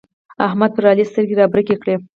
احمد 0.47 0.71
پر 0.75 0.83
علي 0.91 1.05
سترګې 1.11 1.35
رابرګې 1.39 1.75
کړې. 1.81 1.95